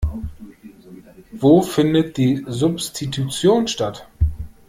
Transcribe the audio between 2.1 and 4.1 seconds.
die Substitution statt?